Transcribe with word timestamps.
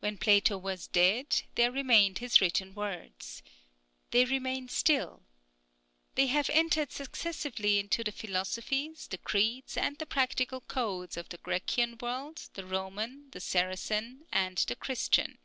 When 0.00 0.18
Plato 0.18 0.58
was 0.58 0.86
dead, 0.86 1.44
there 1.54 1.72
remained 1.72 2.18
his 2.18 2.42
written 2.42 2.74
words. 2.74 3.42
They 4.10 4.26
remain 4.26 4.68
still. 4.68 5.22
They 6.14 6.26
have 6.26 6.50
entered 6.50 6.92
successively 6.92 7.78
into 7.78 8.04
the 8.04 8.12
philosophies, 8.12 9.06
the 9.06 9.16
creeds, 9.16 9.78
and 9.78 9.96
the 9.96 10.04
practical 10.04 10.60
codes, 10.60 11.16
of 11.16 11.30
the 11.30 11.38
Grecian 11.38 11.96
world, 12.02 12.50
the 12.52 12.66
Roman, 12.66 13.30
the 13.30 13.40
Saracen, 13.40 14.26
and 14.30 14.58
the 14.58 14.76
Christian. 14.76 15.38